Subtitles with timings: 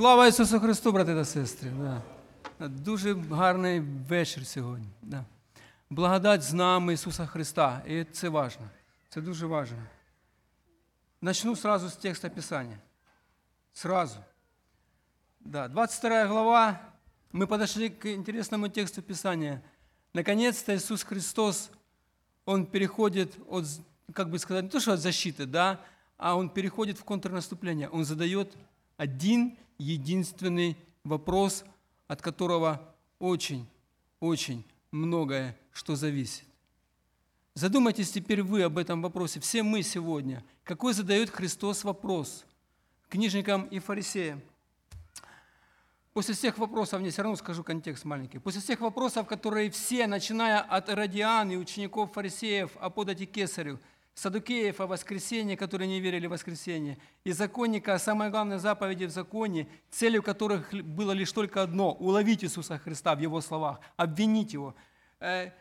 [0.00, 1.69] Слава Ісусу Христу, брати та сестри.
[1.69, 2.67] Да.
[2.67, 4.87] Дуже гарний вечір сьогодні.
[5.01, 5.25] Да.
[5.89, 7.81] Благодать з нами Ісуса Христа.
[7.87, 8.69] І це важливо.
[9.09, 9.83] Це дуже важливо.
[11.21, 12.77] Начну сразу с текста Писания.
[13.73, 14.17] Сразу.
[15.39, 16.79] Да, 22 глава.
[17.33, 19.61] Мы подошли к интересному тексту Писания.
[20.13, 21.71] Наконец-то Иисус Христос,
[22.45, 23.65] Он переходит от,
[24.13, 25.79] как бы сказать, не то, что от защиты, да,
[26.17, 27.89] а Он переходит в контрнаступление.
[27.89, 28.57] Он задает
[29.01, 31.65] один единственный вопрос,
[32.07, 33.67] от которого очень,
[34.19, 36.43] очень многое что зависит.
[37.55, 40.43] Задумайтесь теперь вы об этом вопросе, все мы сегодня.
[40.63, 42.45] Какой задает Христос вопрос
[43.09, 44.39] книжникам и фарисеям?
[46.13, 50.59] После всех вопросов, не все равно скажу контекст маленький, после всех вопросов, которые все, начиная
[50.59, 53.79] от Иродиан и учеников фарисеев о подати кесарю,
[54.13, 59.11] садукеев о воскресении, которые не верили в воскресение, и законника о самой главной заповеди в
[59.11, 64.75] законе, целью которых было лишь только одно– уловить Иисуса Христа в Его словах, обвинить Его,
[65.19, 65.51] э,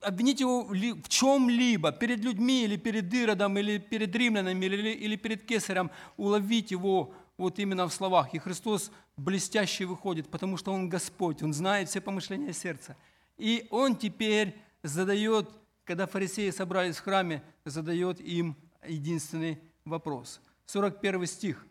[0.00, 5.44] обвинить его в чем-либо, перед людьми, или перед Иродом, или перед римлянами, или, или перед
[5.46, 8.34] кесарем, уловить его вот именно в словах.
[8.34, 12.96] И Христос блестяще выходит, потому что Он Господь, Он знает все помышления сердца.
[13.38, 15.50] И Он теперь задает,
[15.84, 20.40] когда фарисеи собрались в храме, задает им единственный вопрос.
[20.66, 21.66] 41 стих.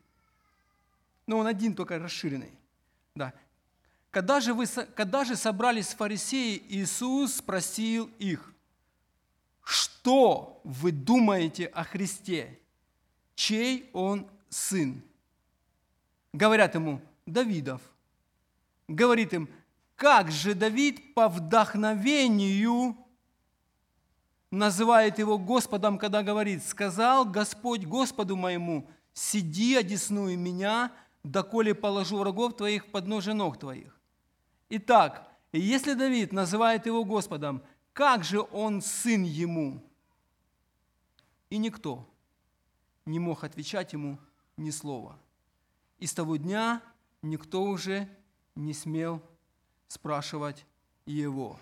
[1.25, 2.51] Но он один только расширенный.
[3.15, 3.33] Да.
[4.11, 8.53] Когда же, вы, когда же собрались фарисеи, Иисус спросил их,
[9.63, 12.59] что вы думаете о Христе?
[13.35, 15.01] Чей он сын?
[16.33, 17.81] Говорят ему, Давидов.
[18.87, 19.49] Говорит им,
[19.95, 22.97] как же Давид по вдохновению
[24.53, 30.91] называет его Господом, когда говорит, сказал Господь Господу моему, сиди, одесную меня,
[31.23, 33.99] доколе положу врагов твоих под ножи ног твоих.
[34.69, 39.81] Итак, если Давид называет его Господом, как же он сын ему?
[41.49, 42.07] И никто
[43.05, 44.19] не мог отвечать ему
[44.55, 45.17] ни слова.
[45.97, 46.83] И с того дня
[47.23, 48.07] никто уже
[48.53, 49.19] не смел
[49.87, 50.65] спрашивать
[51.07, 51.59] его.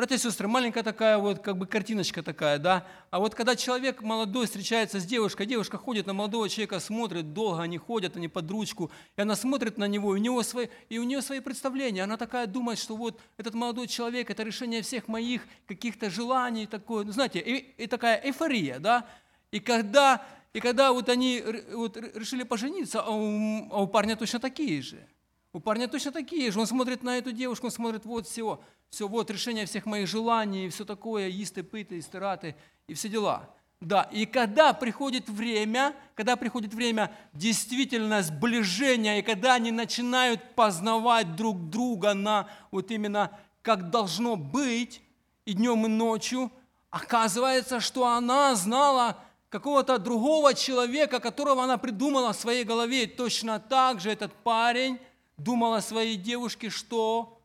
[0.00, 2.86] Братья и сестры, маленькая такая вот как бы картиночка такая, да.
[3.10, 7.60] А вот когда человек молодой встречается с девушкой, девушка ходит на молодого человека, смотрит, долго
[7.60, 10.98] они ходят, они под ручку, и она смотрит на него, и у, него свои, и
[10.98, 12.04] у нее свои представления.
[12.04, 17.04] Она такая думает, что вот этот молодой человек– это решение всех моих каких-то желаний, такое,
[17.04, 19.06] ну, знаете, и, и такая эйфория, да.
[19.50, 20.24] И когда,
[20.54, 21.44] и когда вот они
[21.74, 25.06] вот решили пожениться, а у, а у парня точно такие же.
[25.52, 26.60] У парня точно такие же.
[26.60, 30.66] Он смотрит на эту девушку, он смотрит вот все– все, вот решение всех моих желаний,
[30.66, 32.54] и все такое, їсти, пити, стирати,
[32.88, 33.48] и все дела.
[33.80, 41.34] Да, и когда приходит время, когда приходит время действительно сближения, и когда они начинают познавать
[41.36, 43.30] друг друга на вот именно
[43.62, 45.00] как должно быть,
[45.46, 46.50] и днем, и ночью,
[46.90, 49.16] оказывается, что она знала
[49.48, 53.04] какого-то другого человека, которого она придумала в своей голове.
[53.04, 54.98] И точно так же этот парень
[55.42, 57.40] думал о своей девушке, что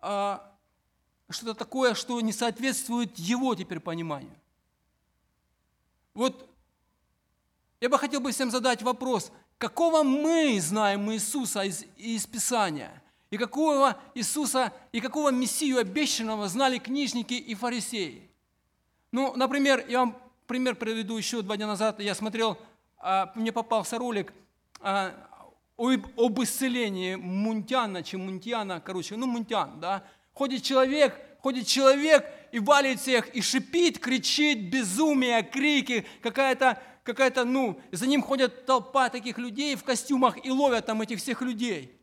[0.00, 0.50] а,
[1.28, 4.34] что-то такое, что не соответствует его теперь пониманию.
[6.14, 6.48] Вот
[7.80, 13.02] я бы хотел бы всем задать вопрос, какого мы знаем Иисуса из, из Писания?
[13.30, 18.28] И какого Иисуса, и какого Мессию обещанного знали книжники и фарисеи?
[19.12, 20.16] Ну, например, я вам
[20.46, 22.00] пример приведу еще два дня назад.
[22.00, 22.58] Я смотрел,
[22.98, 24.32] а, мне попался ролик
[24.80, 25.14] а,
[25.80, 33.00] об исцелении Мунтяна, чем Мунтяна, короче, ну, Мунтян, да, Ходит человек, ходит человек и валит
[33.00, 39.76] всех, и шипит, кричит, безумие, крики, какая-то, какая-то, ну, за ним ходят толпа таких людей
[39.76, 42.00] в костюмах и ловят там этих всех людей.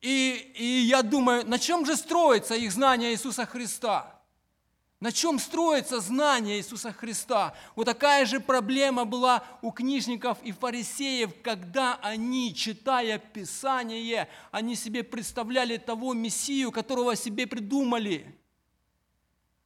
[0.00, 4.13] И, и я думаю, на чем же строится их знание Иисуса Христа?
[5.04, 7.54] На чем строится знание Иисуса Христа?
[7.76, 15.02] Вот такая же проблема была у книжников и фарисеев, когда они, читая Писание, они себе
[15.02, 18.34] представляли того Мессию, которого себе придумали,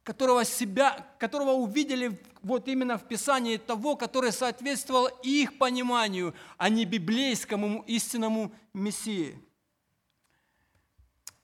[0.03, 6.83] которого, себя, которого увидели вот именно в Писании, того, который соответствовал их пониманию, а не
[6.83, 9.41] библейскому истинному Мессии.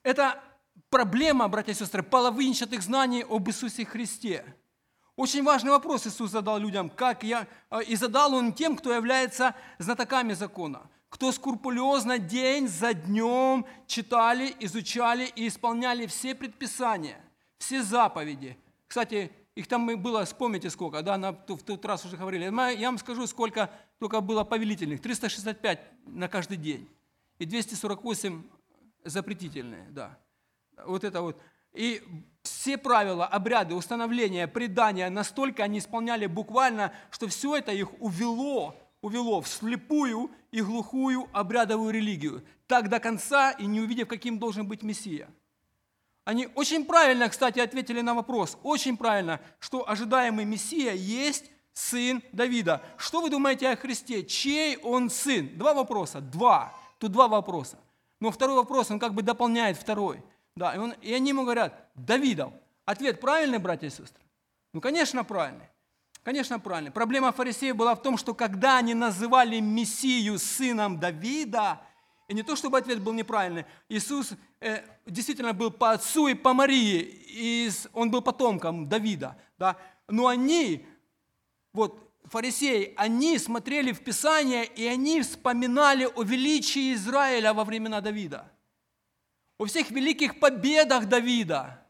[0.03, 0.43] Это
[0.89, 4.45] проблема, братья и сестры, половинчатых знаний об Иисусе Христе.
[5.15, 9.55] Очень важный вопрос Иисус задал людям, как я, а, и задал Он тем, кто является
[9.79, 17.21] знатоками закона, кто скрупулезно день за днем читали, изучали и исполняли все предписания,
[17.57, 18.57] все заповеди.
[18.87, 22.43] Кстати, их там было, вспомните сколько, да, на, в тот раз уже говорили.
[22.77, 23.69] Я вам скажу, сколько
[23.99, 26.89] только было повелительных, 365 на каждый день.
[27.39, 28.43] И 248
[29.05, 30.19] запретительные, да.
[30.85, 31.39] Вот это вот.
[31.73, 32.01] И
[32.41, 39.41] все правила, обряды, установления, предания, настолько они исполняли буквально, что все это их увело, увело
[39.41, 44.83] в слепую и глухую обрядовую религию, так до конца и не увидев, каким должен быть
[44.83, 45.27] Мессия.
[46.23, 52.81] Они очень правильно, кстати, ответили на вопрос, очень правильно, что ожидаемый Мессия есть сын Давида.
[52.97, 54.23] Что вы думаете о Христе?
[54.23, 55.55] Чей он сын?
[55.57, 56.21] Два вопроса.
[56.21, 56.73] Два.
[56.97, 57.77] Тут два вопроса.
[58.19, 60.23] Но второй вопрос, он как бы дополняет второй.
[60.55, 62.53] Да, и, он, и они ему говорят, Давидов.
[62.85, 64.23] Ответ правильный, братья и сестры?
[64.73, 65.67] Ну, конечно, правильный.
[66.23, 66.91] Конечно, правильный.
[66.91, 71.81] Проблема фарисеев была в том, что когда они называли Мессию сыном Давида,
[72.27, 76.53] и не то, чтобы ответ был неправильный, Иисус э, действительно был по отцу и по
[76.53, 80.87] Марии, и он был потомком Давида, да, но они,
[81.73, 88.51] вот фарисеи, они смотрели в Писание, и они вспоминали о величии Израиля во времена Давида,
[89.57, 91.81] о всех великих победах Давида,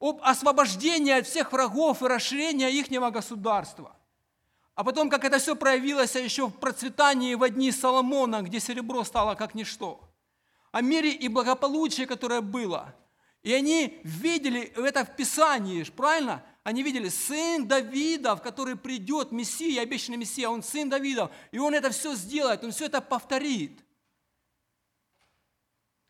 [0.00, 3.96] об освобождении от всех врагов и расширении ихнего государства.
[4.74, 9.34] А потом, как это все проявилось еще в процветании в дни Соломона, где серебро стало
[9.34, 10.00] как ничто.
[10.70, 12.94] О мире и благополучии, которое было.
[13.42, 16.44] И они видели это в Писании, правильно?
[16.62, 21.90] Они видели, сын Давидов, который придет, Мессия, обещанный Мессия, он сын Давидов, и он это
[21.90, 23.85] все сделает, он все это повторит.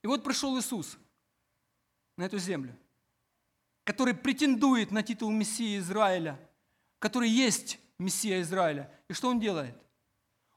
[0.07, 0.97] И вот пришел Иисус
[2.17, 2.77] на эту землю,
[3.83, 6.39] который претендует на титул Мессии Израиля,
[7.01, 8.89] который есть Мессия Израиля.
[9.09, 9.77] И что он делает?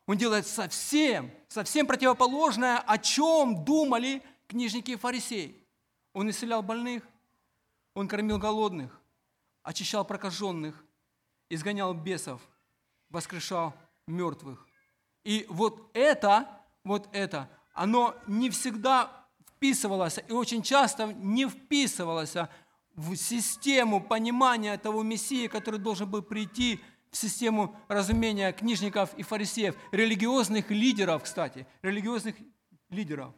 [0.05, 5.55] Он делает совсем, совсем противоположное, о чем думали книжники и фарисеи.
[6.13, 7.01] Он исцелял больных,
[7.95, 9.01] он кормил голодных,
[9.63, 10.85] очищал прокаженных,
[11.49, 12.39] изгонял бесов,
[13.09, 13.73] воскрешал
[14.05, 14.63] мертвых.
[15.23, 16.47] И вот это,
[16.83, 19.18] вот это, оно не всегда
[19.59, 22.33] вписывалось, и очень часто не вписывалось
[22.95, 26.79] в систему понимания того Мессии, который должен был прийти
[27.11, 32.35] в систему разумения книжников и фарисеев, религиозных лидеров, кстати, религиозных
[32.89, 33.33] лидеров.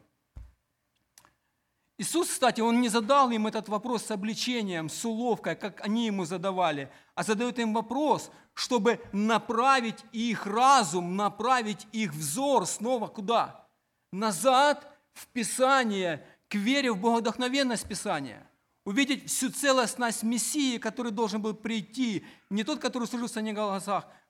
[1.98, 6.24] Иисус, кстати, Он не задал им этот вопрос с обличением, с уловкой, как они ему
[6.24, 13.66] задавали, а задает им вопрос, чтобы направить их разум, направить их взор снова куда?
[14.12, 18.46] Назад в Писание, к вере в богодохновенность Писания–
[18.84, 23.52] увидеть всю целостность Мессии, который должен был прийти, не тот, который служился не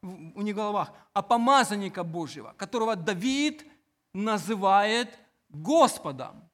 [0.02, 3.64] у не головах, а помазанника Божьего, которого Давид
[4.12, 5.19] называет
[5.49, 6.49] Господом.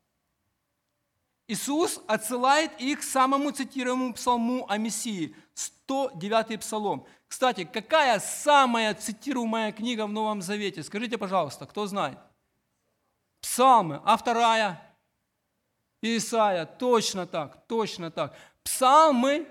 [1.48, 7.06] Иисус отсылает их к самому цитируемому псалму о Мессии, 109 псалом.
[7.26, 10.82] Кстати, какая самая цитируемая книга в Новом Завете?
[10.82, 12.18] Скажите, пожалуйста, кто знает?
[13.40, 14.00] Псалмы.
[14.04, 14.82] А вторая?
[16.00, 18.36] Исаия, точно так, точно так.
[18.62, 19.46] Псалмы,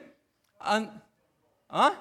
[0.59, 0.89] а?
[1.67, 1.93] а?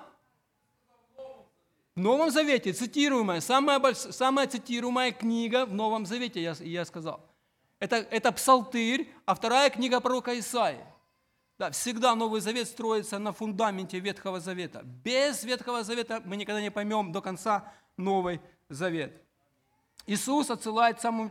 [1.94, 7.20] В Новом Завете, цитируемая, самая, самая цитируемая книга в Новом Завете, я, я сказал.
[7.78, 10.84] Это, это Псалтырь, а вторая книга пророка Исаии.
[11.58, 14.82] Да, всегда Новый Завет строится на фундаменте Ветхого Завета.
[14.84, 19.25] Без Ветхого Завета мы никогда не поймем до конца Новый Завет.
[20.06, 21.30] Иисус отсылает самому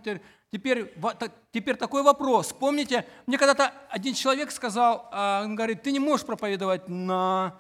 [0.52, 0.94] Теперь,
[1.52, 2.54] теперь такой вопрос.
[2.54, 7.58] Помните, мне когда-то один человек сказал, а, он говорит, ты не можешь проповедовать на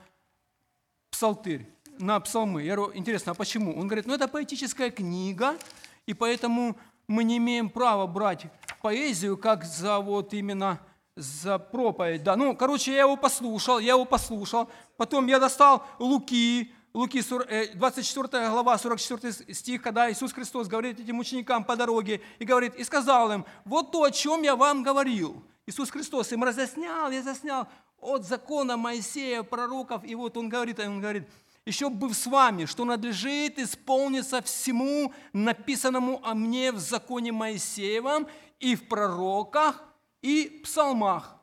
[1.12, 1.67] псалтырь,
[2.00, 2.63] на псалмы.
[2.63, 3.77] Я говорю, интересно, а почему?
[3.77, 5.57] Он говорит, ну это поэтическая книга,
[6.05, 8.45] и поэтому мы не имеем права брать
[8.81, 10.79] поэзию как за вот именно
[11.15, 12.24] за проповедь.
[12.24, 14.69] Да, ну, короче, я его послушал, я его послушал.
[14.98, 21.19] Потом я достал Луки, Луки 24 э, глава, 44 стих, когда Иисус Христос говорит этим
[21.19, 25.43] ученикам по дороге и говорит, и сказал им, вот то, о чем я вам говорил.
[25.65, 27.67] Иисус Христос им разъяснял, заснял
[27.99, 31.27] от закона Моисея, пророков, и вот он говорит, он говорит,
[31.65, 38.25] еще быв с вами, что надлежит исполниться всему написанному о мне в законе Моисеевом
[38.61, 39.83] и в пророках
[40.21, 41.35] и псалмах.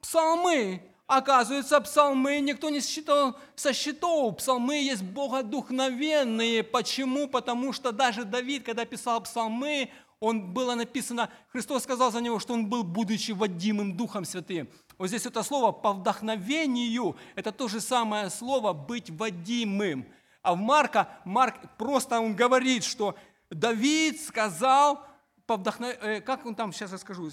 [0.00, 4.36] Псалмы Оказывается, псалмы никто не считал со счетов.
[4.36, 6.62] Псалмы есть богодухновенные.
[6.62, 7.26] Почему?
[7.28, 12.52] Потому что даже Давид, когда писал псалмы, он было написано, Христос сказал за него, что
[12.52, 14.68] он был, будучи водимым Духом Святым.
[14.98, 20.06] Вот здесь это слово «по вдохновению»– это то же самое слово «быть водимым».
[20.42, 23.16] А в Марка, Марк просто он говорит, что
[23.48, 25.08] Давид сказал,
[25.48, 25.96] по вдохнов...
[26.02, 27.30] Э, как он там, сейчас я скажу,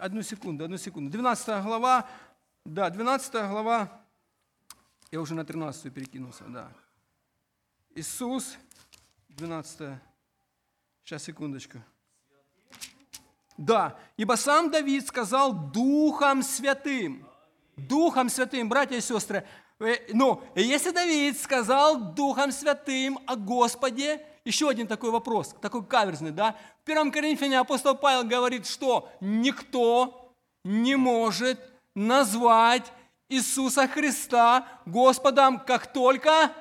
[0.00, 1.10] одну секунду, одну секунду.
[1.10, 2.06] 12 глава,
[2.66, 3.88] да, 12 глава,
[5.12, 6.68] я уже на 13 перекинулся, да.
[7.94, 8.56] Иисус,
[9.28, 9.98] 12.
[11.04, 11.78] Сейчас, секундочку.
[13.56, 17.26] Да, ибо сам Давид сказал Духом Святым.
[17.76, 19.46] Духом Святым, братья и сестры.
[19.78, 26.32] Э, ну, если Давид сказал Духом Святым о Господе, еще один такой вопрос, такой каверзный,
[26.32, 26.56] да?
[26.82, 31.60] В первом Коринфяне апостол Павел говорит, что никто не может
[31.96, 32.92] назвать
[33.28, 36.52] Иисуса Христа Господом, как только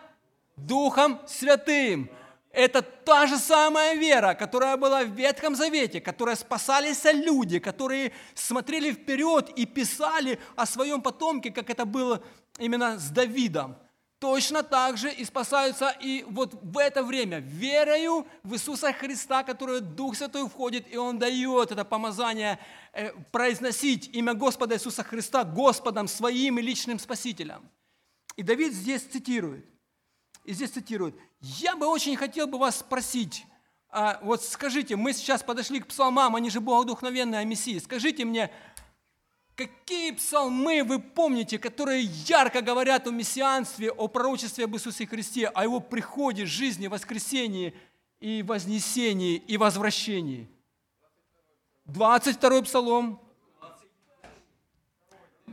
[0.56, 2.10] Духом Святым.
[2.52, 8.94] Это та же самая вера, которая была в Ветхом Завете, которая спасались люди, которые смотрели
[8.94, 12.24] вперед и писали о своем потомке, как это было
[12.58, 13.76] именно с Давидом.
[14.20, 19.82] Точно так же и спасаются и вот в это время верою в Иисуса Христа, который
[19.82, 22.58] Дух Святой входит, и Он дает это помазание
[22.94, 27.70] э, произносить имя Господа Иисуса Христа Господом своим и личным Спасителем.
[28.38, 29.66] И Давид здесь цитирует.
[30.46, 31.16] И здесь цитирует.
[31.42, 33.46] Я бы очень хотел бы вас спросить,
[33.90, 37.80] а, вот скажите, мы сейчас подошли к псалмам, они же богодухновенные о Мессии.
[37.80, 38.52] Скажите мне,
[39.56, 45.64] какие псалмы вы помните, которые ярко говорят о мессианстве, о пророчестве об Иисусе Христе, о
[45.64, 47.74] Его приходе, жизни, воскресении
[48.20, 50.50] и вознесении и возвращении?
[51.86, 53.20] 22 псалом.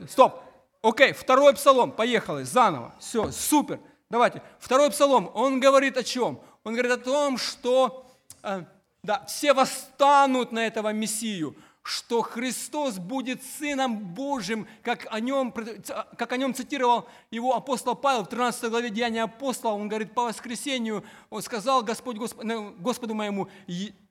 [0.09, 0.43] Стоп.
[0.83, 1.93] Окей, второй псалом.
[1.93, 2.95] Поехали, заново.
[2.99, 3.81] Все, супер.
[4.11, 4.43] Давайте.
[4.59, 6.41] Второй псалом, он говорит о чем?
[6.65, 8.07] Он говорит о том, что
[8.43, 8.65] э,
[9.03, 16.33] да, все восстанут на этого Мессию, что Христос будет Сыном Божьим, как о нем, как
[16.33, 19.73] о нем цитировал его апостол Павел в 13 главе Деяния апостола.
[19.73, 22.47] Он говорит, по воскресению он сказал Господь, Господ,
[22.79, 23.49] Господу моему,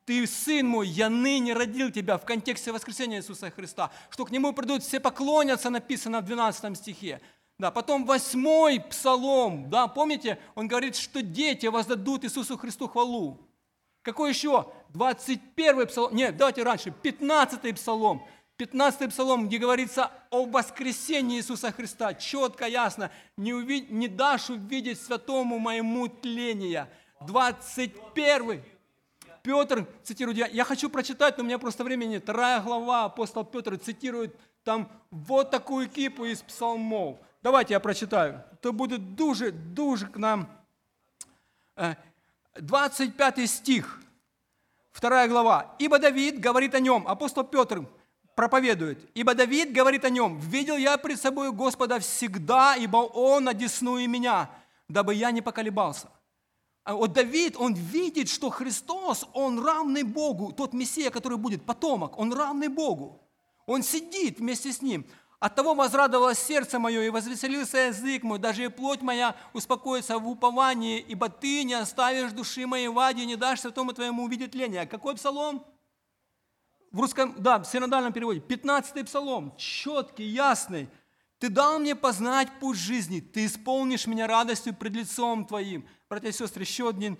[0.05, 4.51] ты сын мой, я ныне родил тебя в контексте воскресения Иисуса Христа, что к нему
[4.51, 7.21] придут все поклонятся, написано в 12 стихе.
[7.57, 13.39] Да, потом восьмой псалом, да, помните, он говорит, что дети воздадут Иисусу Христу хвалу.
[14.01, 14.71] Какой еще?
[14.89, 18.25] 21 псалом, нет, давайте раньше, 15 псалом.
[18.57, 23.89] 15 псалом, где говорится о воскресении Иисуса Христа, четко, ясно, не, увид...
[23.89, 26.87] не дашь увидеть святому моему тления.
[27.21, 28.63] 21
[29.41, 32.23] Петр цитирует, я, я хочу прочитать, но у меня просто времени нет.
[32.23, 37.17] Вторая глава, апостол Петр цитирует там вот такую кипу из псалмов.
[37.41, 38.43] Давайте я прочитаю.
[38.61, 40.47] То буде дуже, дуже к нам.
[42.55, 44.01] 25 э, стих,
[44.99, 45.75] 2 глава.
[45.79, 47.87] «Ибо Давид говорит о нем, апостол Петр
[48.35, 54.09] проповедует, ибо Давид говорит о нем, «Видел я пред собой Господа всегда, ибо Он одесную
[54.09, 54.49] меня,
[54.89, 56.09] дабы я не поколебался».
[56.83, 62.17] А вот Давид, он видит, что Христос, он равный Богу, тот Мессия, который будет, потомок,
[62.17, 63.21] он равный Богу.
[63.67, 65.05] Он сидит вместе с ним.
[65.41, 70.27] От того возрадовалось сердце мое, и возвеселился язык мой, даже и плоть моя успокоится в
[70.27, 74.85] уповании, ибо ты не оставишь души моей в аде, не дашь святому твоему увидеть тление.
[74.85, 75.65] Какой псалом?
[76.91, 78.39] В русском, да, в синодальном переводе.
[78.39, 80.87] 15 псалом, четкий, ясный.
[81.39, 85.87] Ты дал мне познать путь жизни, ты исполнишь меня радостью пред лицом твоим.
[86.07, 87.17] Братья и сестры, еще один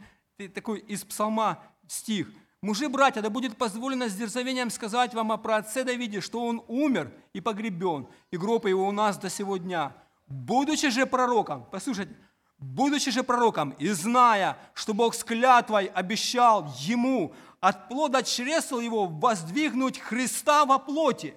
[0.54, 2.28] такой из псалма стих–
[2.64, 7.12] Мужи, братья, да будет позволено с дерзновением сказать вам о праотце Давиде, что он умер
[7.34, 9.96] и погребен, и гроб его у нас до сего дня.
[10.28, 12.16] Будучи же пророком, послушайте,
[12.60, 19.08] будучи же пророком и зная, что Бог с клятвой обещал ему от плода чресл его
[19.08, 21.34] воздвигнуть Христа во плоти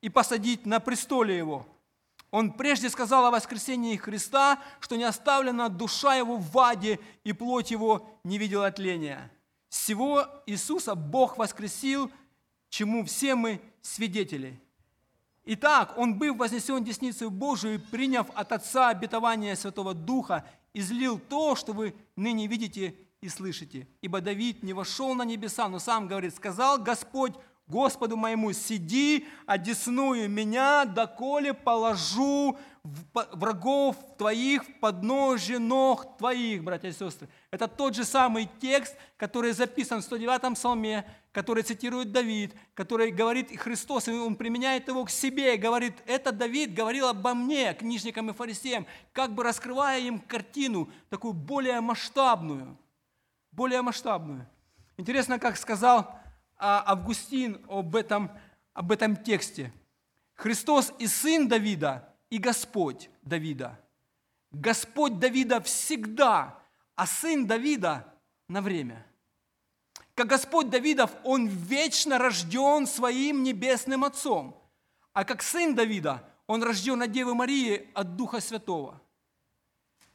[0.00, 1.66] и посадить на престоле его.
[2.30, 7.70] Он прежде сказал о воскресении Христа, что не оставлена душа его в аде, и плоть
[7.70, 9.30] его не видела тления.
[9.68, 12.10] Всего Иисуса Бог воскресил,
[12.68, 14.60] чему все мы свидетели.
[15.44, 21.72] Итак, Он был вознесен десницей Божию, приняв от Отца обетование Святого Духа, излил то, что
[21.72, 23.88] вы ныне видите и слышите.
[24.02, 27.32] Ибо Давид не вошел на небеса, но сам говорит, сказал Господь
[27.68, 32.56] Господу моему, сиди, одесную меня, доколе положу
[33.12, 37.28] врагов твоих в подножие ног твоих, братья и сестры.
[37.50, 43.54] Это тот же самый текст, который записан в 109-м псалме, который цитирует Давид, который говорит
[43.60, 48.30] Христос, и он применяет его к себе, и говорит, это Давид говорил обо мне, книжникам
[48.30, 52.78] и фарисеям, как бы раскрывая им картину, такую более масштабную,
[53.52, 54.48] более масштабную.
[54.96, 56.17] Интересно, как сказал
[56.58, 58.30] Августин об этом,
[58.74, 59.72] об этом тексте.
[60.34, 63.78] Христос и Сын Давида, и Господь Давида.
[64.50, 66.58] Господь Давида всегда,
[66.94, 68.12] а Сын Давида
[68.48, 69.06] на время.
[70.14, 74.60] Как Господь Давидов, Он вечно рожден своим небесным Отцом,
[75.12, 79.00] а как Сын Давида, Он рожден от Девы Марии от Духа Святого.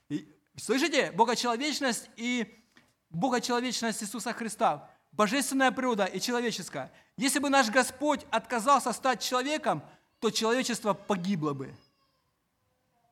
[0.09, 2.65] И, слышите, богочеловечность и
[3.11, 6.91] богочеловечность Иисуса Христа, божественная природа и человеческая.
[7.17, 9.81] Если бы наш Господь отказался стать человеком,
[10.19, 11.73] то человечество погибло бы.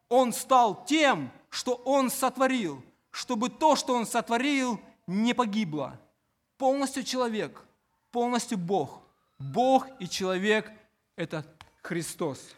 [0.09, 5.99] Он стал тем, что Он сотворил, чтобы то, что Он сотворил, не погибло.
[6.57, 7.63] Полностью человек,
[8.11, 9.01] полностью Бог.
[9.39, 10.71] Бог и человек–
[11.15, 11.45] это
[11.81, 12.55] Христос.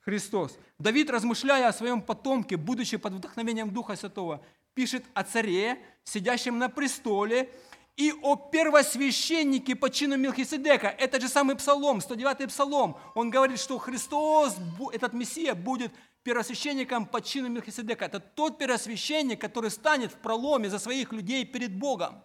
[0.00, 0.56] Христос.
[0.78, 4.42] Давид, размышляя о своем потомке, будучи под вдохновением Духа Святого,
[4.74, 7.50] пишет о царе, сидящем на престоле,
[7.96, 10.88] и о первосвященнике по чину Мелхиседека.
[10.88, 12.96] Это же самый псалом, 109-й псалом.
[13.14, 14.56] Он говорит, что Христос,
[14.92, 15.92] этот Мессия, будет
[16.22, 18.06] первосвященником по чину Мелхиседека.
[18.06, 22.22] Это тот первосвященник, который станет в проломе за своих людей перед Богом,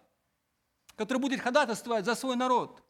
[0.96, 2.82] который будет ходатайствовать за свой народ.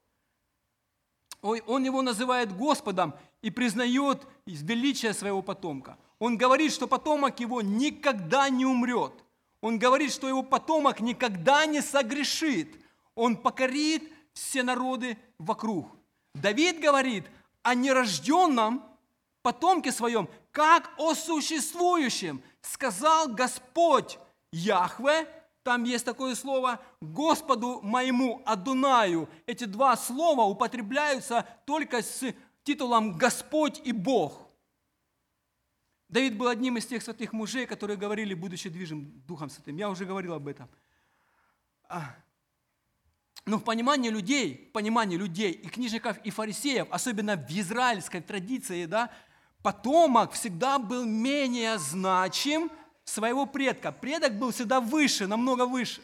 [1.42, 5.98] Он его называет Господом и признает величие своего потомка.
[6.18, 9.12] Он говорит, что потомок его никогда не умрет.
[9.60, 12.80] Он говорит, что его потомок никогда не согрешит.
[13.14, 15.88] Он покорит все народы вокруг.
[16.34, 17.24] Давид говорит
[17.62, 18.84] о нерожденном
[19.42, 22.42] потомке своем, как о существующем.
[22.60, 24.18] Сказал Господь
[24.52, 25.26] Яхве,
[25.62, 29.28] там есть такое слово, Господу моему Адунаю.
[29.46, 32.32] Эти два слова употребляются только с
[32.62, 34.45] титулом Господь и Бог.
[36.08, 39.76] Давид был одним из тех святых мужей, которые говорили, будучи движим Духом Святым.
[39.76, 40.68] Я уже говорил об этом.
[41.88, 42.16] А,
[43.44, 48.86] но в понимании людей, в понимании людей и книжников, и фарисеев, особенно в израильской традиции,
[48.86, 49.10] да,
[49.62, 52.70] потомок всегда был менее значим
[53.04, 53.92] своего предка.
[53.92, 56.02] Предок был всегда выше, намного выше.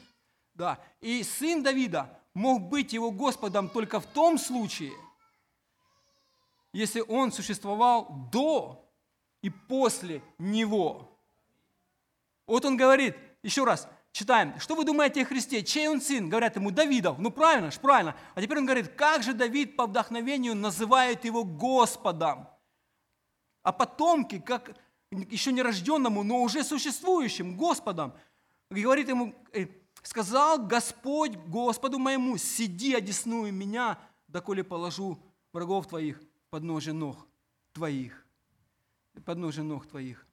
[0.54, 0.78] Да.
[1.00, 4.92] И сын Давида мог быть его Господом только в том случае,
[6.72, 8.81] если он существовал до
[9.42, 11.18] и после него.
[12.46, 15.62] Вот он говорит, еще раз, читаем, что вы думаете о Христе?
[15.62, 16.28] Чей он сын?
[16.28, 17.18] Говорят ему, Давидов.
[17.18, 18.16] Ну правильно, ж правильно.
[18.34, 22.48] А теперь он говорит, как же Давид по вдохновению называет его Господом?
[23.62, 24.76] А потомки, как
[25.10, 28.14] еще не рожденному, но уже существующим Господом,
[28.70, 29.66] говорит ему, «Э,
[30.02, 35.18] сказал Господь Господу моему, сиди, одесную меня, доколе положу
[35.52, 37.26] врагов твоих под ножи ног
[37.72, 38.21] твоих
[39.20, 40.26] подножия ног твоих.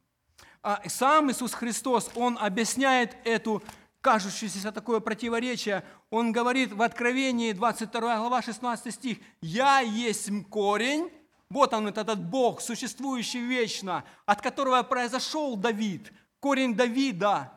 [0.62, 3.62] А сам Иисус Христос, Он объясняет эту
[4.02, 5.84] кажущееся такое противоречие.
[6.10, 11.12] Он говорит в Откровении, 22 глава, 16 стих, «Я есть корень,
[11.50, 17.52] вот он, этот Бог, существующий вечно, от которого произошел Давид, корень Давида,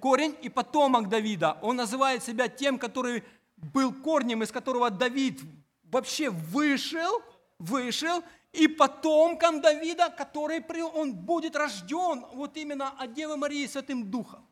[0.00, 1.58] корень и потомок Давида.
[1.62, 3.22] Он называет себя тем, который
[3.56, 5.40] был корнем, из которого Давид
[5.84, 7.22] вообще вышел,
[7.58, 8.24] вышел
[8.56, 14.46] и потомкам Давида, который он будет рожден вот именно от Девы Марии Святым Духом.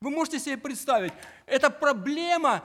[0.00, 1.12] Вы можете себе представить,
[1.44, 2.64] это проблема,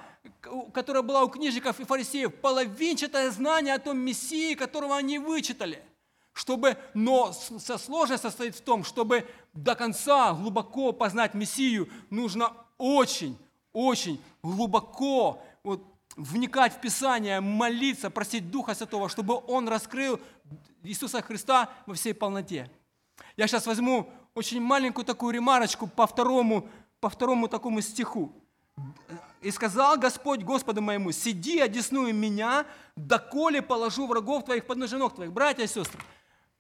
[0.74, 5.84] которая была у книжников и фарисеев, половинчатое знание о том Мессии, которого они вычитали.
[6.32, 13.38] Чтобы, но сложность состоит в том, чтобы до конца глубоко познать Мессию, нужно очень,
[13.74, 15.82] очень глубоко вот,
[16.16, 20.20] вникать в Писание, молиться, просить Духа Святого, чтобы Он раскрыл
[20.84, 22.70] Иисуса Христа во всей полноте.
[23.38, 28.34] Я сейчас возьму очень маленькую такую ремарочку по второму, по второму такому стиху.
[29.42, 35.16] «И сказал Господь Господу моему, сиди, одесную меня, доколе положу врагов твоих под ножи ног
[35.16, 35.32] твоих».
[35.32, 36.00] Братья и сестры,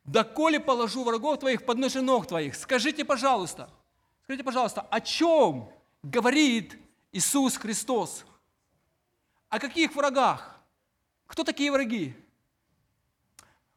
[0.04, 2.56] доколе положу врагов твоих под ножи ног твоих.
[2.56, 3.70] Скажите, пожалуйста,
[4.24, 5.70] скажите, пожалуйста, о чем
[6.04, 6.78] говорит
[7.12, 8.26] Иисус Христос?
[9.56, 10.60] О каких врагах?
[11.28, 12.14] Кто такие враги?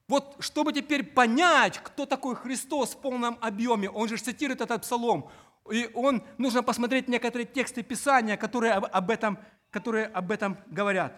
[0.09, 5.31] Вот чтобы теперь понять, кто такой Христос в полном объеме, он же цитирует этот псалом,
[5.71, 9.39] и он, нужно посмотреть некоторые тексты Писания, которые об этом,
[9.71, 11.17] которые об этом говорят.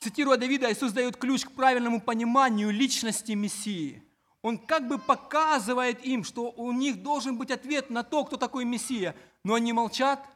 [0.00, 4.02] Цитируя Давида, Иисус дает ключ к правильному пониманию личности Мессии.
[4.42, 8.64] Он как бы показывает им, что у них должен быть ответ на то, кто такой
[8.64, 9.14] Мессия.
[9.44, 10.26] Но они молчат,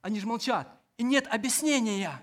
[0.00, 0.75] они же молчат.
[0.98, 2.20] И нет объяснения.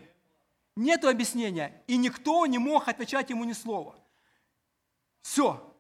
[0.76, 3.96] Нет объяснения, и никто не мог отвечать ему ни слова.
[5.22, 5.72] Все.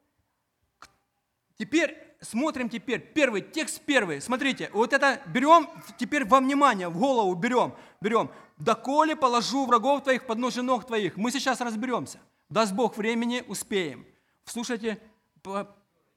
[1.57, 4.21] Теперь смотрим теперь первый текст первый.
[4.21, 8.31] Смотрите, вот это берем теперь во внимание, в голову берем, берем.
[8.57, 11.17] «Доколе положу врагов твоих под ножи ног твоих».
[11.17, 12.19] Мы сейчас разберемся.
[12.49, 14.05] Даст Бог времени, успеем.
[14.45, 15.01] Слушайте,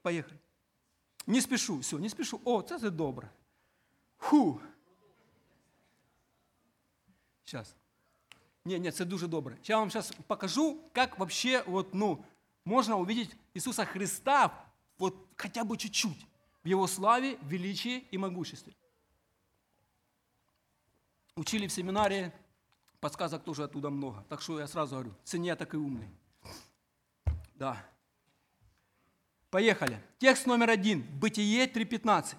[0.03, 0.39] поехали.
[1.25, 2.39] Не спешу, все, не спешу.
[2.45, 3.27] О, это добро.
[4.19, 4.61] Фу.
[7.46, 7.76] Сейчас.
[8.64, 9.56] Ні, ні, це дуже добре.
[9.64, 12.24] Я вам зараз покажу, як вообще вот, ну,
[12.64, 14.66] можна увидеть Ісуса Христа
[14.98, 16.26] вот хотя бы чуть-чуть
[16.64, 18.72] в Его славе, величии и могуществе.
[21.36, 22.32] учили в семинарии,
[23.00, 24.24] подсказок тоже оттуда много.
[24.28, 26.08] Так что я сразу говорю, цене так и умный.
[27.54, 27.84] Да.
[29.50, 30.02] Поехали.
[30.18, 31.02] Текст номер один.
[31.18, 32.36] Бытие 3.15.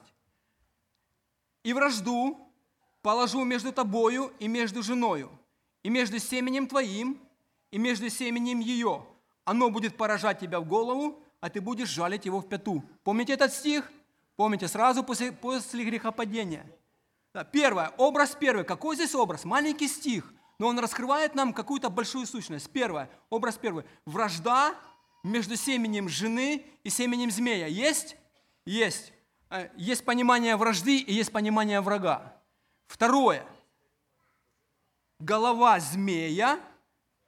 [1.63, 2.46] «И вражду
[3.08, 5.30] положу между тобою и между женою,
[5.82, 7.18] и между семенем твоим,
[7.70, 9.02] и между семенем ее.
[9.46, 12.84] Оно будет поражать тебя в голову, а ты будешь жалить его в пяту».
[13.04, 13.90] Помните этот стих?
[14.36, 16.66] Помните, сразу после, после грехопадения.
[17.32, 18.66] Да, первое, образ первый.
[18.66, 19.46] Какой здесь образ?
[19.46, 22.68] Маленький стих, но он раскрывает нам какую-то большую сущность.
[22.70, 23.86] Первое, образ первый.
[24.04, 24.74] Вражда
[25.24, 27.68] между семенем жены и семенем змея.
[27.68, 28.16] Есть?
[28.66, 29.14] Есть.
[29.48, 32.37] Э, есть понимание вражды и есть понимание врага.
[32.88, 33.46] Второе.
[35.20, 36.58] Голова змея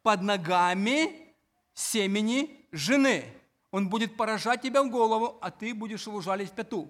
[0.02, 1.34] под ногами
[1.74, 3.24] семени жены.
[3.70, 6.88] Он будет поражать тебя в голову, а ты будешь его жалить в пяту.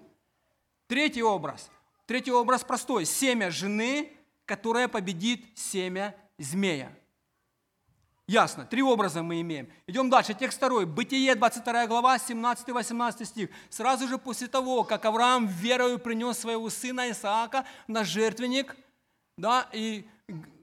[0.87, 1.69] Третий образ.
[2.07, 3.05] Третий образ простой.
[3.05, 4.11] Семя жены,
[4.45, 6.91] которая победит семя змея.
[8.31, 8.65] Ясно.
[8.65, 9.67] Три образа мы имеем.
[9.87, 10.33] Идем дальше.
[10.33, 10.85] Текст второй.
[10.85, 13.49] Бытие, 22 глава, 17-18 стих.
[13.69, 18.77] Сразу же после того, как Авраам верою принес своего сына Исаака на жертвенник,
[19.35, 20.07] да, и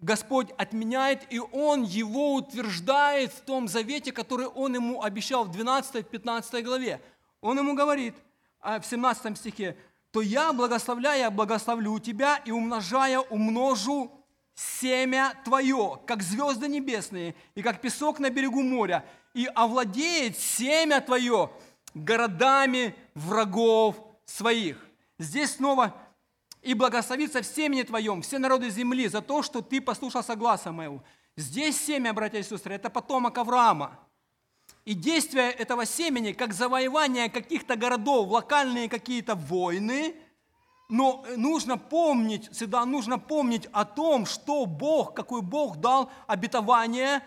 [0.00, 6.62] Господь отменяет, и Он его утверждает в том завете, который Он ему обещал в 12-15
[6.62, 7.02] главе.
[7.42, 8.14] Он ему говорит
[8.60, 9.76] а в 17 стихе,
[10.10, 14.17] «То я, благословляя, благословлю тебя и умножая, умножу
[14.58, 21.50] семя твое, как звезды небесные, и как песок на берегу моря, и овладеет семя твое
[21.94, 24.84] городами врагов своих.
[25.18, 25.94] Здесь снова
[26.60, 31.04] и благословится в семени твоем все народы земли за то, что ты послушался гласа моего.
[31.36, 33.96] Здесь семя, братья и сестры, это потомок Авраама.
[34.84, 40.16] И действие этого семени, как завоевание каких-то городов, локальные какие-то войны–
[40.88, 47.22] но нужно помнить, всегда нужно помнить о том, что Бог, какой Бог дал обетование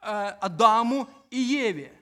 [0.00, 0.06] э,
[0.40, 1.92] Адаму и Еве.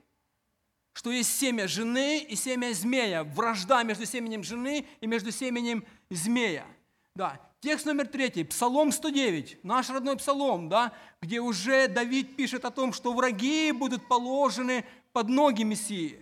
[0.93, 6.67] Что есть семя жены и семя змея, вражда между семенем жены и между семенем змея.
[7.15, 7.41] Да.
[7.61, 12.93] Текст номер третий, Псалом 109, наш родной псалом, да, где уже Давид пишет о том,
[12.93, 16.21] что враги будут положены под ноги Мессии.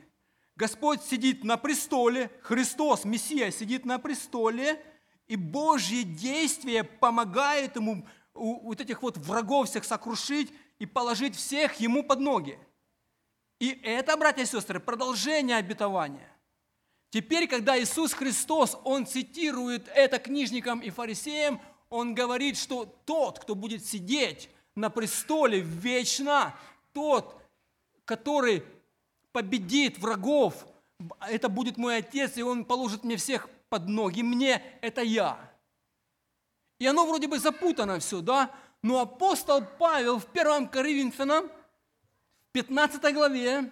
[0.60, 4.78] Господь сидит на престоле, Христос, Мессия, сидит на престоле,
[5.26, 12.02] и Божье действие помогает ему вот этих вот врагов всех сокрушить и положить всех ему
[12.02, 12.58] под ноги.
[13.58, 16.30] И это, братья и сестры, продолжение обетования.
[17.08, 23.54] Теперь, когда Иисус Христос, Он цитирует это книжникам и фарисеям, Он говорит, что тот, кто
[23.54, 26.54] будет сидеть на престоле вечно,
[26.92, 27.40] тот,
[28.04, 28.62] который
[29.32, 30.66] победит врагов,
[31.28, 35.38] это будет мой Отец, и Он положит мне всех под ноги, мне это я.
[36.78, 38.50] И оно вроде бы запутано все, да?
[38.82, 41.48] Но апостол Павел в 1 Коринфянам,
[42.48, 43.70] в 15 главе,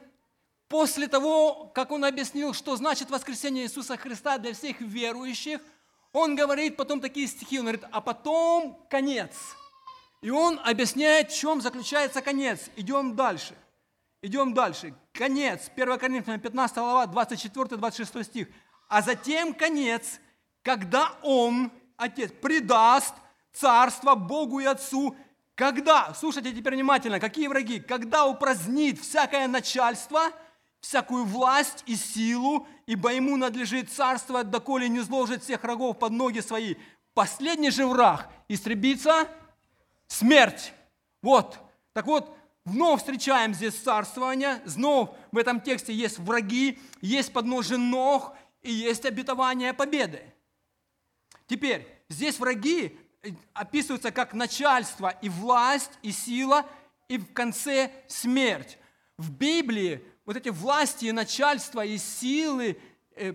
[0.68, 5.60] после того, как он объяснил, что значит воскресение Иисуса Христа для всех верующих,
[6.12, 9.32] он говорит потом такие стихи, он говорит, а потом конец.
[10.20, 12.70] И он объясняет, в чем заключается конец.
[12.76, 13.54] Идем дальше.
[14.20, 18.48] Идем дальше конец, 1 Коринфянам 15 глава, 24-26 стих.
[18.88, 20.20] А затем конец,
[20.62, 23.14] когда Он, Отец, предаст
[23.52, 25.16] царство Богу и Отцу,
[25.54, 30.20] когда, слушайте теперь внимательно, какие враги, когда упразднит всякое начальство,
[30.80, 36.40] всякую власть и силу, ибо ему надлежит царство, доколе не сложит всех врагов под ноги
[36.40, 36.76] свои.
[37.14, 39.28] Последний же враг истребится
[40.06, 40.72] смерть.
[41.22, 41.58] Вот.
[41.92, 42.37] Так вот,
[42.68, 49.06] Вновь встречаем здесь царствование, вновь в этом тексте есть враги, есть подножие ног и есть
[49.06, 50.22] обетование победы.
[51.46, 56.66] Теперь, здесь враги э, описываются как начальство и власть, и сила,
[57.08, 58.76] и в конце смерть.
[59.16, 62.76] В Библии вот эти власти и начальство и силы
[63.16, 63.32] э,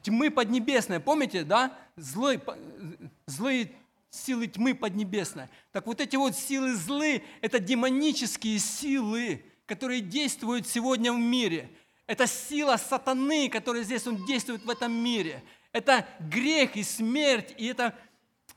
[0.00, 1.76] тьмы поднебесной, помните, да?
[1.96, 2.40] Злые,
[3.26, 3.70] злые
[4.12, 5.48] силы тьмы поднебесной.
[5.72, 11.70] Так вот эти вот силы злы– это демонические силы, которые действуют сегодня в мире.
[12.06, 15.42] Это сила сатаны, которая здесь он действует в этом мире.
[15.72, 17.98] Это грех и смерть, и это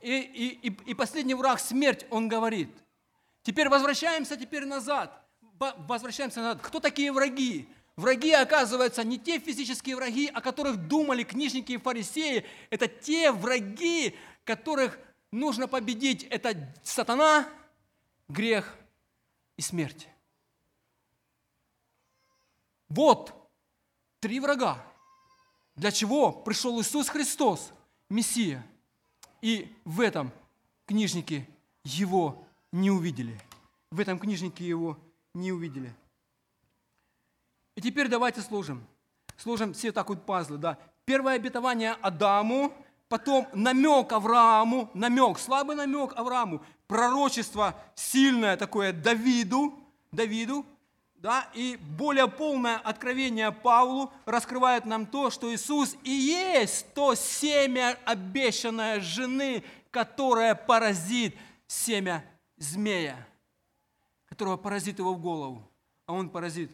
[0.02, 2.70] и, и, и, и последний враг смерть, он говорит.
[3.44, 5.24] Теперь возвращаемся теперь назад.
[5.58, 6.62] Возвращаемся назад.
[6.62, 7.70] Кто такие враги?
[7.96, 12.46] Враги, оказывается, не те физические враги, о которых думали книжники и фарисеи.
[12.70, 15.00] Это те враги, которых
[15.36, 17.48] нужно победить– это сатана,
[18.28, 18.76] грех
[19.58, 20.08] и смерть.
[22.90, 23.34] Вот
[24.20, 24.84] три врага.
[25.76, 27.72] Для чего пришел Иисус Христос,
[28.10, 28.66] Мессия.
[29.42, 30.32] И в этом
[30.86, 31.48] книжники
[31.84, 33.40] его не увидели.
[33.92, 34.98] В этом книжнике его
[35.34, 35.94] не увидели.
[37.76, 38.86] И теперь давайте сложим.
[39.38, 40.58] Сложим все так вот пазлы.
[40.58, 40.80] Да.
[41.04, 42.74] Первое обетование Адаму,
[43.08, 49.74] потом намек Аврааму, намек, слабый намек Аврааму, пророчество сильное такое Давиду,
[50.12, 50.66] Давиду,
[51.16, 57.98] да, и более полное откровение Павлу раскрывает нам то, что Иисус и есть то семя
[58.06, 61.36] обещанное жены, которое поразит
[61.68, 62.24] семя
[62.58, 63.28] змея,
[64.26, 65.68] которого поразит его в голову,
[66.06, 66.72] а он поразит,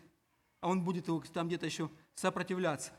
[0.59, 2.91] а он будет его там где-то еще сопротивляться.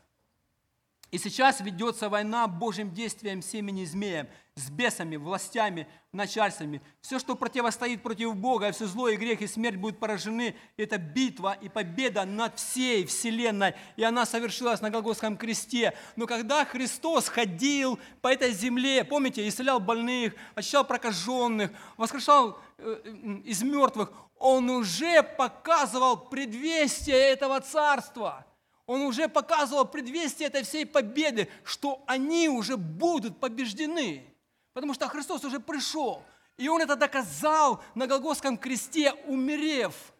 [1.13, 6.81] И сейчас ведется война Божьим действием семени змея, с бесами, властями, начальствами.
[7.01, 10.55] Все, что противостоит против Бога, все зло и грех и смерть будут поражены.
[10.75, 13.75] Это битва и победа над всей вселенной.
[13.95, 15.93] И она совершилась на Голгофском кресте.
[16.15, 23.61] Но когда Христос ходил по этой земле, помните, исцелял больных, очищал прокаженных, воскрешал э, из
[23.61, 28.47] мертвых, Он уже показывал предвестие этого царства–
[28.85, 34.25] он уже показывал предвестие этой всей победы, что они уже будут побеждены.
[34.73, 36.23] Потому что Христос уже пришел.
[36.57, 40.13] И Он это доказал на Голгофском кресте, умерев,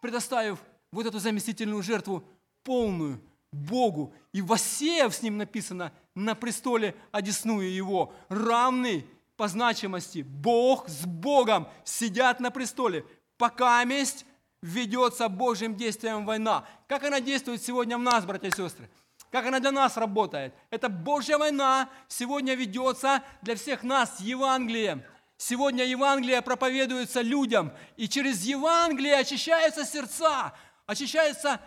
[0.00, 2.24] предоставив вот эту заместительную жертву
[2.62, 4.14] полную Богу.
[4.32, 11.68] И воссеяв с Ним написано на престоле одесную Его, равный по значимости Бог с Богом
[11.84, 13.04] сидят на престоле.
[13.36, 14.26] Пока месть
[14.62, 16.66] ведется Божьим действием война.
[16.86, 18.88] Как она действует сегодня в нас, братья и сестры?
[19.30, 20.54] Как она для нас работает?
[20.70, 25.02] Это Божья война сегодня ведется для всех нас Евангелием.
[25.36, 30.52] Сегодня Евангелие проповедуется людям, и через Евангелие очищаются сердца,
[30.84, 31.60] очищается,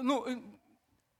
[0.00, 0.38] ну, э,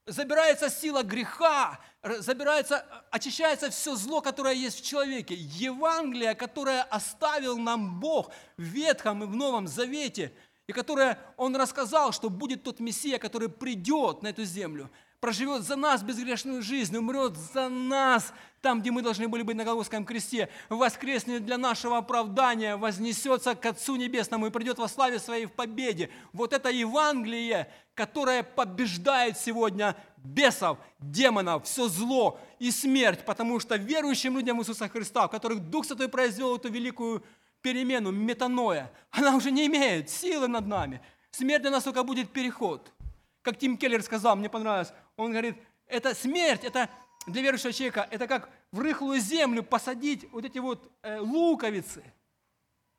[0.07, 5.35] забирается сила греха, забирается, очищается все зло, которое есть в человеке.
[5.35, 10.33] Евангелие, которое оставил нам Бог в Ветхом и в Новом Завете–
[10.67, 14.89] и которое он рассказал, что будет тот Мессия, который придет на эту землю,
[15.21, 19.63] проживет за нас безгрешную жизнь, умрет за нас там, где мы должны были быть на
[19.63, 25.45] Голгофском кресте, воскреснет для нашего оправдания, вознесется к Отцу Небесному и придет во славе своей
[25.45, 26.09] в победе.
[26.33, 34.35] Вот это Евангелие, которое побеждает сегодня бесов, демонов, все зло и смерть, потому что верующим
[34.35, 37.23] людям Иисуса Христа, которых Дух Святой произвел эту великую
[37.67, 41.01] перемену, метаноя, она уже не имеет силы над нами.
[41.31, 42.93] Смерть для нас только будет переход.
[43.41, 46.89] Как Тим Келлер сказал, мне понравилось, он говорит, это смерть, это
[47.27, 52.03] для верующего человека, это как в рыхлую землю посадить вот эти вот э, луковицы.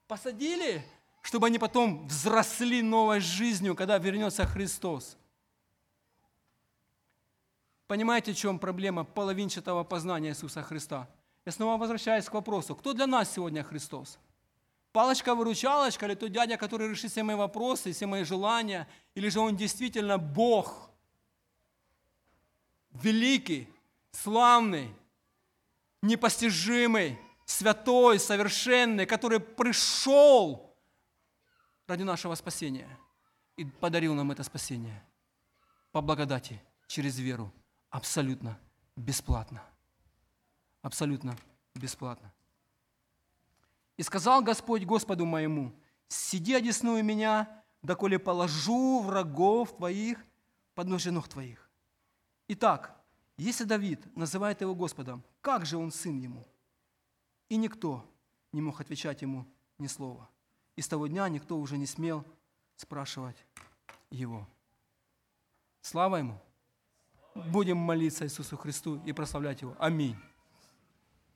[0.07, 0.85] Посадили,
[1.23, 5.17] чтобы они потом взросли новой жизнью, когда вернется Христос.
[7.87, 11.09] Понимаете, в чем проблема половинчатого познания Иисуса Христа?
[11.47, 14.19] Я снова возвращаюсь к вопросу, кто для нас сегодня Христос?
[14.93, 19.57] Палочка-выручалочка, или тот дядя, который решит все мои вопросы, все мои желания, или же он
[19.57, 20.91] действительно Бог,
[22.91, 23.69] великий,
[24.13, 24.95] славный,
[26.03, 30.77] непостижимый, святой, совершенный, который пришел
[31.87, 32.89] ради нашего спасения
[33.57, 35.03] и подарил нам это спасение
[35.93, 37.53] по благодати, через веру,
[37.91, 38.59] абсолютно
[38.97, 39.63] бесплатно.
[40.83, 41.37] Абсолютно
[41.75, 42.33] бесплатно.
[43.99, 45.75] И сказал Господь Господу моему,
[46.09, 50.25] сиди одесную меня, доколе положу врагов твоих
[50.75, 51.69] под ножи ног твоих.
[52.47, 52.97] Итак,
[53.37, 56.47] если Давид называет его Господом, как же он сын ему?
[57.51, 58.09] И никто
[58.53, 59.45] не мог отвечать ему
[59.79, 60.31] ни слова.
[60.77, 62.25] И с того дня никто уже не смел
[62.77, 63.45] спрашивать
[64.11, 64.47] его.
[65.81, 66.41] Слава ему!
[67.35, 69.77] Будем молиться Иисусу Христу и прославлять Его.
[69.79, 70.17] Аминь.